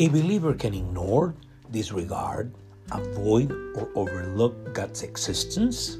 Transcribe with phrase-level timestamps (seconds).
[0.00, 1.34] A believer can ignore,
[1.72, 2.54] disregard,
[2.92, 5.98] avoid, or overlook God's existence,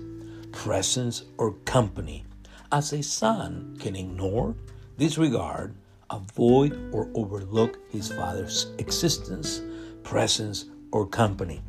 [0.53, 2.25] presence, or company,
[2.71, 4.55] as a son can ignore,
[4.99, 5.75] disregard,
[6.11, 9.63] avoid, or overlook his father's existence,
[10.05, 11.61] presence, or company.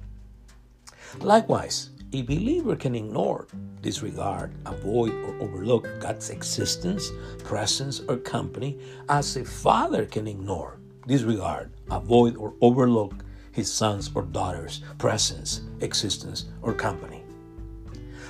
[1.22, 3.48] Likewise, a believer can ignore,
[3.82, 7.10] disregard, avoid, or overlook God's existence,
[7.44, 8.78] presence, or company
[9.10, 10.78] as a father can ignore,
[11.10, 13.16] disregard, avoid, or overlook
[13.52, 17.24] his sons or daughters' presence, existence, or company.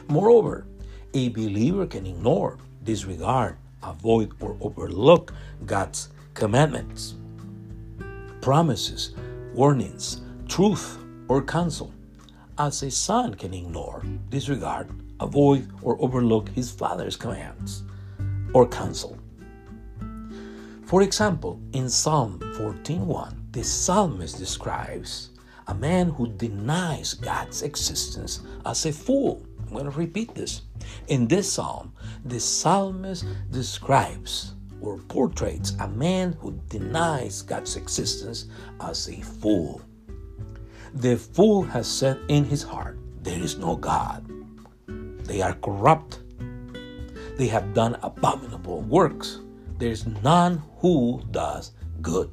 [0.07, 0.65] Moreover,
[1.13, 5.33] a believer can ignore, disregard, avoid, or overlook
[5.65, 7.15] God's commandments,
[8.39, 9.13] promises,
[9.53, 11.93] warnings, truth, or counsel
[12.57, 14.89] as a son can ignore, disregard,
[15.19, 17.83] avoid, or overlook his father's commands
[18.53, 19.18] or counsel.
[20.89, 25.29] For example, in Psalm 14:1, the psalmist describes
[25.67, 29.45] a man who denies God's existence as a fool.
[29.59, 30.63] I'm going to repeat this.
[31.05, 31.93] In this psalm,
[32.25, 38.47] the psalmist describes or portrays a man who denies God's existence
[38.81, 39.83] as a fool.
[40.95, 44.25] The fool has said in his heart, There is no God.
[45.23, 46.21] They are corrupt.
[47.37, 49.41] They have done abominable works.
[49.79, 52.29] There is none who does good.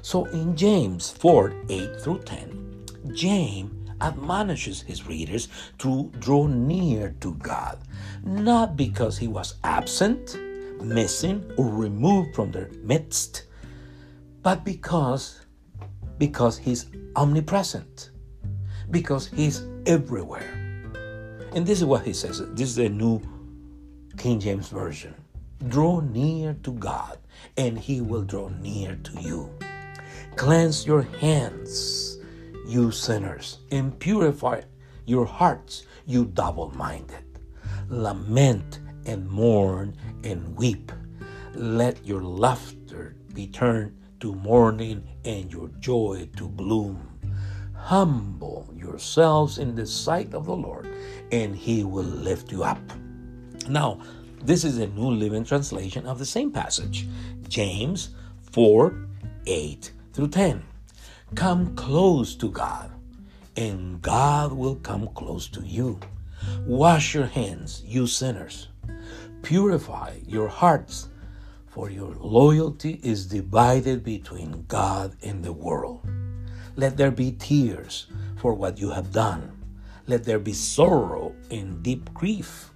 [0.00, 7.34] So in James 4 8 through 10, James admonishes his readers to draw near to
[7.34, 7.78] God,
[8.22, 10.36] not because he was absent,
[10.80, 13.46] missing, or removed from their midst,
[14.42, 15.40] but because
[16.18, 18.10] because he's omnipresent,
[18.90, 20.62] because he's everywhere.
[21.54, 22.40] And this is what he says.
[22.54, 23.20] This is the new
[24.16, 25.14] King James Version.
[25.68, 27.18] Draw near to God,
[27.56, 29.50] and he will draw near to you.
[30.36, 32.18] Cleanse your hands,
[32.66, 34.62] you sinners, and purify
[35.06, 37.24] your hearts, you double minded.
[37.88, 40.90] Lament and mourn and weep.
[41.54, 47.08] Let your laughter be turned to mourning and your joy to gloom.
[47.74, 50.88] Humble yourselves in the sight of the Lord,
[51.30, 52.80] and he will lift you up.
[53.68, 54.00] Now,
[54.44, 57.06] this is a New Living Translation of the same passage,
[57.48, 58.10] James
[58.50, 59.06] 4
[59.46, 60.62] 8 through 10.
[61.34, 62.90] Come close to God,
[63.56, 66.00] and God will come close to you.
[66.66, 68.68] Wash your hands, you sinners.
[69.42, 71.08] Purify your hearts
[71.68, 76.06] for your loyalty is divided between God and the world.
[76.76, 79.52] Let there be tears for what you have done.
[80.06, 82.71] Let there be sorrow and deep grief.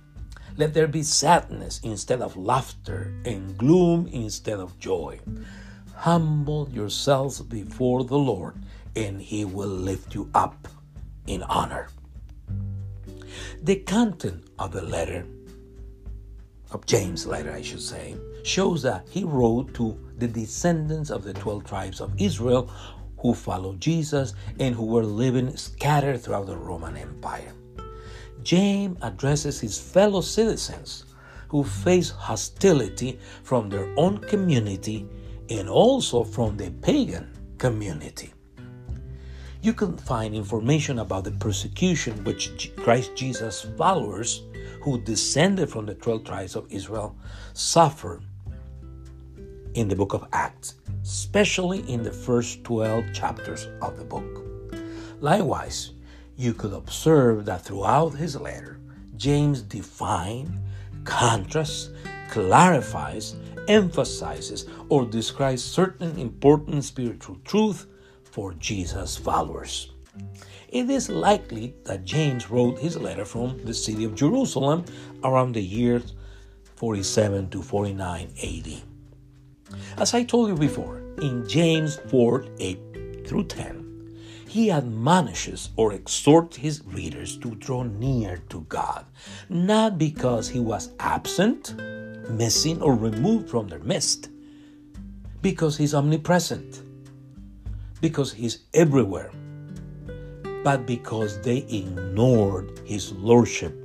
[0.59, 5.21] Let there be sadness instead of laughter and gloom instead of joy.
[5.95, 8.55] Humble yourselves before the Lord,
[8.95, 10.69] and He will lift you up
[11.27, 11.89] in honor.
[13.63, 15.27] The content of the letter,
[16.71, 21.35] of James' letter, I should say, shows that he wrote to the descendants of the
[21.35, 22.71] 12 tribes of Israel
[23.19, 27.53] who followed Jesus and who were living scattered throughout the Roman Empire.
[28.47, 31.05] James addresses his fellow citizens
[31.49, 35.05] who face hostility from their own community
[35.51, 38.33] and also from the pagan community.
[39.63, 44.45] You can find information about the persecution which Christ Jesus' followers,
[44.81, 47.17] who descended from the 12 tribes of Israel,
[47.53, 48.23] suffered
[49.75, 54.45] in the book of Acts, especially in the first 12 chapters of the book.
[55.21, 55.96] Likewise,
[56.37, 58.79] you could observe that throughout his letter,
[59.17, 60.51] James defines,
[61.05, 61.91] contrasts,
[62.31, 63.37] clarifies,
[63.69, 67.87] emphasizes, or describes certain important spiritual truth
[68.25, 69.93] for Jesus' followers.
[70.69, 74.85] It is likely that James wrote his letter from the city of Jerusalem
[75.25, 76.15] around the years
[76.75, 78.83] 47 to 49 AD.
[79.97, 82.79] As I told you before, in James 4 8
[83.27, 83.86] through 10,
[84.57, 89.05] he admonishes or exhorts his readers to draw near to God,
[89.51, 91.75] not because he was absent,
[92.31, 94.31] missing, or removed from their midst,
[95.43, 96.81] because he's omnipresent,
[98.01, 99.31] because he's everywhere,
[100.65, 103.77] but because they ignored his lordship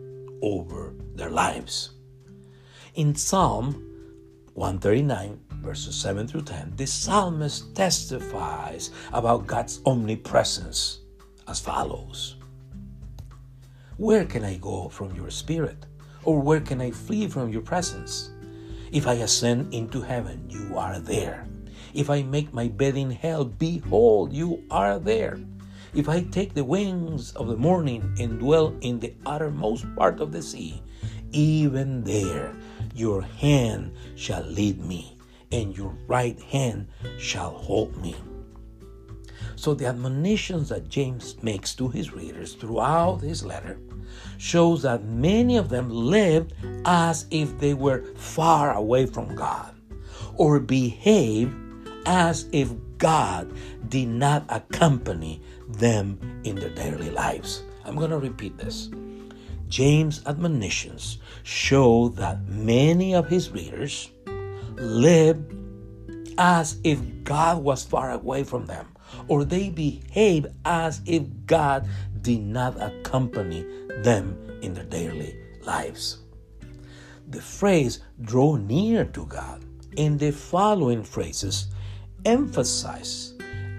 [0.42, 1.92] over their lives.
[2.96, 3.74] In Psalm
[4.54, 11.00] 139, verses 7 through 10, the psalmist testifies about God's omnipresence
[11.48, 12.36] as follows
[13.98, 15.86] Where can I go from your spirit?
[16.24, 18.32] Or where can I flee from your presence?
[18.92, 21.48] If I ascend into heaven, you are there.
[21.94, 25.40] If I make my bed in hell, behold, you are there.
[25.94, 30.32] If I take the wings of the morning and dwell in the uttermost part of
[30.32, 30.82] the sea,
[31.32, 32.56] even there
[32.96, 35.18] your hand shall lead me,
[35.52, 36.88] and your right hand
[37.18, 38.16] shall hold me.
[39.56, 43.80] So the admonitions that James makes to his readers throughout his letter
[44.38, 46.54] shows that many of them lived
[46.86, 49.76] as if they were far away from God
[50.36, 51.56] or behaved
[52.06, 53.52] as if God
[53.90, 57.64] did not accompany them in their daily lives.
[57.86, 58.90] I'm going to repeat this.
[59.68, 64.12] James' admonitions show that many of his readers
[64.82, 65.54] lived
[66.38, 68.88] as if God was far away from them
[69.28, 71.88] or they behave as if God
[72.22, 73.66] did not accompany
[74.04, 76.20] them in their daily lives.
[77.28, 79.64] The phrase draw near to God
[79.96, 81.68] in the following phrases
[82.26, 83.34] emphasize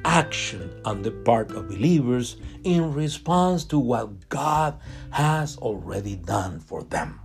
[0.05, 4.79] action on the part of believers in response to what God
[5.11, 7.21] has already done for them.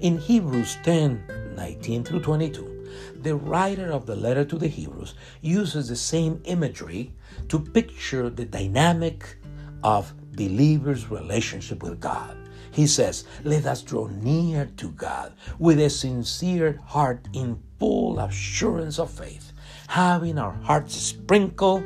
[0.00, 2.88] In Hebrews 10 19 through 22,
[3.22, 7.12] the writer of the letter to the Hebrews uses the same imagery
[7.48, 9.36] to picture the dynamic
[9.82, 12.36] of believers' relationship with God.
[12.70, 18.98] He says, Let us draw near to God with a sincere heart in full assurance
[18.98, 19.52] of faith,
[19.86, 21.84] having our hearts sprinkled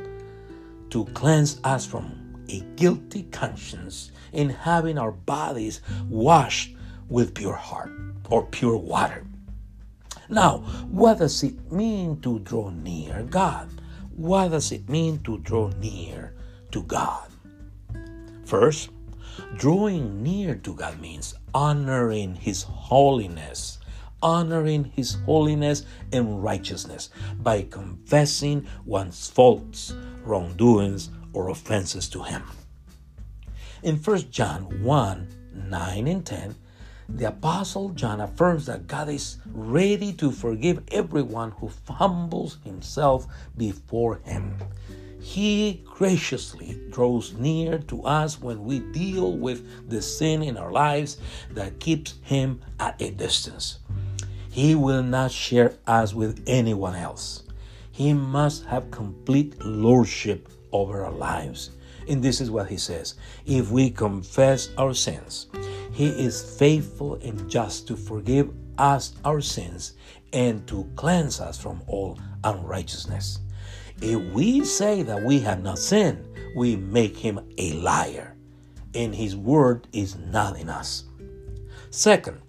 [0.91, 6.75] to cleanse us from a guilty conscience, and having our bodies washed
[7.09, 7.93] with pure heart
[8.31, 9.25] or pure water.
[10.29, 10.59] Now,
[10.91, 13.69] what does it mean to draw near God?
[14.15, 16.35] What does it mean to draw near
[16.73, 17.31] to God?
[18.45, 18.91] First,
[19.57, 23.79] drawing near to God means honoring His holiness,
[24.23, 27.09] honoring His holiness and righteousness
[27.41, 29.95] by confessing one's faults,
[30.25, 32.43] wrongdoings, or offenses to Him.
[33.83, 36.55] In 1 John 1 9 and 10,
[37.08, 43.26] the Apostle John affirms that God is ready to forgive everyone who humbles himself
[43.56, 44.55] before him.
[45.20, 51.16] He graciously draws near to us when we deal with the sin in our lives
[51.52, 53.78] that keeps him at a distance.
[54.50, 57.43] He will not share us with anyone else.
[57.90, 61.70] He must have complete lordship over our lives.
[62.06, 63.14] And this is what he says
[63.44, 65.46] If we confess our sins,
[65.99, 68.49] he is faithful and just to forgive
[68.79, 69.95] us our sins
[70.33, 73.41] and to cleanse us from all unrighteousness.
[74.00, 76.25] If we say that we have not sinned,
[76.55, 78.37] we make him a liar,
[78.95, 81.03] and his word is not in us.
[81.91, 82.41] Second,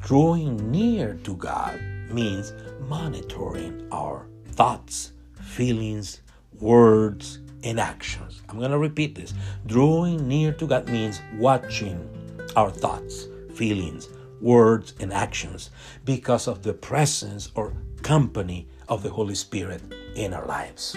[0.00, 1.80] drawing near to God
[2.10, 2.52] means
[2.88, 6.22] monitoring our thoughts, feelings,
[6.58, 8.42] words, and actions.
[8.48, 9.34] I'm going to repeat this.
[9.66, 12.17] Drawing near to God means watching
[12.56, 14.08] our thoughts, feelings,
[14.40, 15.70] words, and actions
[16.04, 17.72] because of the presence or
[18.02, 19.82] company of the Holy Spirit
[20.14, 20.96] in our lives.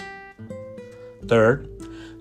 [1.26, 1.68] Third,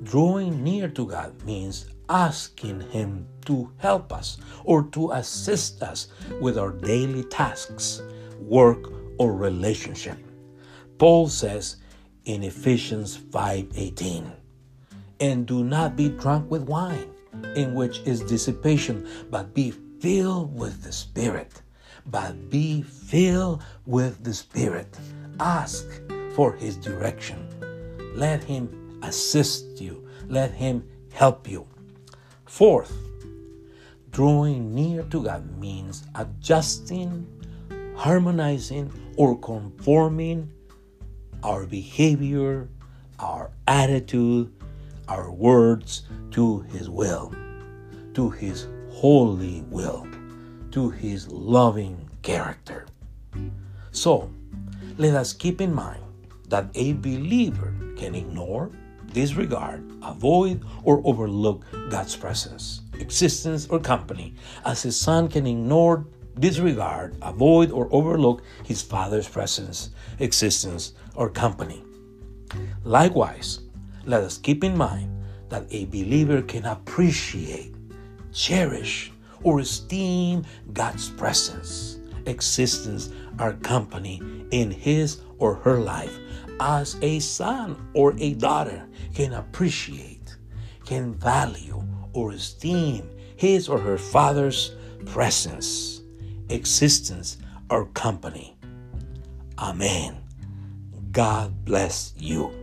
[0.04, 6.08] drawing near to God means asking Him to help us or to assist us
[6.40, 8.02] with our daily tasks,
[8.40, 10.18] work, or relationship.
[10.98, 11.78] Paul says
[12.26, 14.32] in Ephesians 5:18,
[15.20, 17.11] "And do not be drunk with wine,
[17.56, 21.62] in which is dissipation, but be filled with the Spirit.
[22.06, 24.98] But be filled with the Spirit.
[25.40, 25.86] Ask
[26.36, 27.48] for His direction.
[28.16, 30.08] Let Him assist you.
[30.28, 31.68] Let Him help you.
[32.46, 32.94] Fourth,
[34.12, 37.28] drawing near to God means adjusting,
[37.96, 40.52] harmonizing, or conforming
[41.44, 42.70] our behavior,
[43.20, 44.52] our attitude,
[45.08, 47.34] our words to His will,
[48.14, 50.08] to His holy will,
[50.72, 52.86] to His loving character.
[53.92, 54.32] So,
[54.98, 56.04] let us keep in mind
[56.50, 58.70] that a believer can ignore,
[59.14, 66.06] disregard, avoid, or overlook God's presence, existence, or company, as a son can ignore,
[66.40, 69.90] disregard, avoid, or overlook his father's presence,
[70.20, 71.84] existence, or company.
[72.84, 73.61] Likewise,
[74.06, 75.10] let us keep in mind
[75.50, 77.74] that a believer can appreciate,
[78.34, 79.12] cherish,
[79.44, 86.18] or esteem God's presence, existence, or company in his or her life
[86.60, 90.36] as a son or a daughter can appreciate,
[90.86, 96.02] can value, or esteem his or her father's presence,
[96.50, 97.38] existence,
[97.70, 98.56] or company.
[99.58, 100.18] Amen.
[101.12, 102.61] God bless you.